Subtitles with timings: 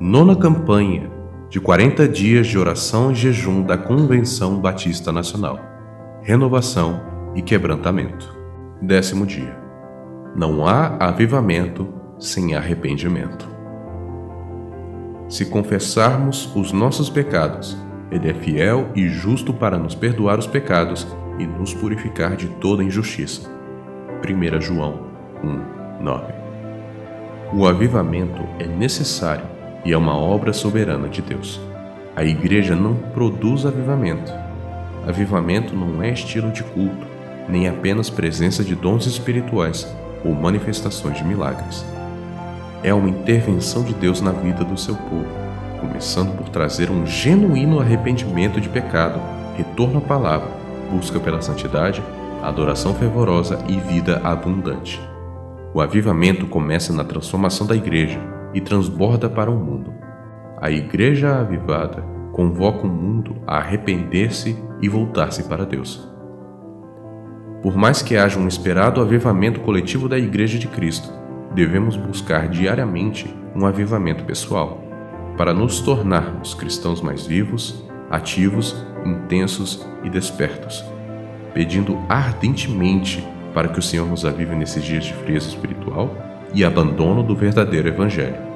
[0.00, 1.10] Nona campanha
[1.50, 5.58] de 40 dias de oração e jejum da Convenção Batista Nacional.
[6.22, 7.02] Renovação
[7.34, 8.32] e quebrantamento.
[8.80, 9.58] Décimo dia.
[10.36, 13.48] Não há avivamento sem arrependimento.
[15.28, 17.76] Se confessarmos os nossos pecados,
[18.08, 21.08] Ele é fiel e justo para nos perdoar os pecados
[21.40, 23.50] e nos purificar de toda injustiça.
[24.22, 25.08] 1 João
[25.42, 26.32] 1, 9.
[27.52, 29.57] O avivamento é necessário
[29.88, 31.58] e é uma obra soberana de Deus.
[32.14, 34.30] A igreja não produz avivamento.
[35.06, 37.06] Avivamento não é estilo de culto,
[37.48, 39.90] nem apenas presença de dons espirituais
[40.22, 41.86] ou manifestações de milagres.
[42.82, 45.24] É uma intervenção de Deus na vida do seu povo,
[45.80, 49.18] começando por trazer um genuíno arrependimento de pecado,
[49.56, 50.50] retorno à palavra,
[50.90, 52.02] busca pela santidade,
[52.42, 55.00] adoração fervorosa e vida abundante.
[55.72, 59.92] O avivamento começa na transformação da igreja e transborda para o mundo.
[60.60, 62.02] A igreja avivada
[62.32, 66.08] convoca o mundo a arrepender-se e voltar-se para Deus.
[67.62, 71.12] Por mais que haja um esperado avivamento coletivo da Igreja de Cristo,
[71.54, 74.80] devemos buscar diariamente um avivamento pessoal,
[75.36, 80.84] para nos tornarmos cristãos mais vivos, ativos, intensos e despertos,
[81.52, 87.22] pedindo ardentemente para que o Senhor nos avive nesses dias de frieza espiritual e abandono
[87.22, 88.48] do verdadeiro Evangelho.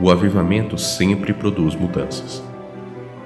[0.00, 2.42] O avivamento sempre produz mudanças,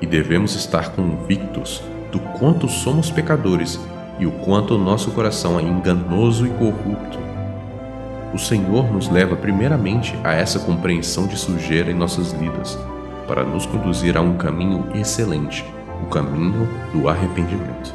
[0.01, 3.81] e devemos estar convictos do quanto somos pecadores
[4.19, 7.19] e o quanto nosso coração é enganoso e corrupto.
[8.33, 12.79] O Senhor nos leva primeiramente a essa compreensão de sujeira em nossas vidas,
[13.27, 15.65] para nos conduzir a um caminho excelente,
[16.03, 17.95] o caminho do arrependimento.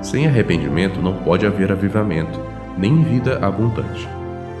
[0.00, 2.40] Sem arrependimento não pode haver avivamento,
[2.78, 4.08] nem vida abundante,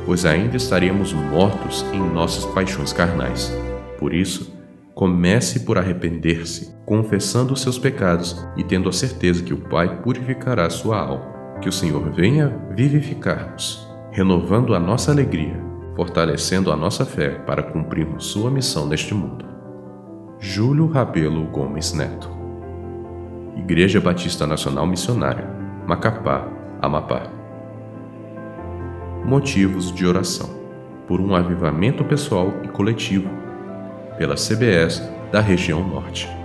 [0.04, 3.56] pois ainda estaríamos mortos em nossas paixões carnais.
[3.98, 4.58] Por isso,
[4.98, 10.68] Comece por arrepender-se, confessando os seus pecados e tendo a certeza que o Pai purificará
[10.68, 11.56] sua alma.
[11.62, 15.54] Que o Senhor venha vivificar-nos, renovando a nossa alegria,
[15.94, 19.44] fortalecendo a nossa fé para cumprirmos sua missão neste mundo.
[20.40, 22.28] Júlio Rabelo Gomes Neto
[23.56, 25.48] Igreja Batista Nacional Missionária,
[25.86, 26.48] Macapá,
[26.82, 27.37] Amapá.
[29.28, 30.48] Motivos de oração
[31.06, 33.28] por um avivamento pessoal e coletivo
[34.16, 36.37] pela CBS da região Norte.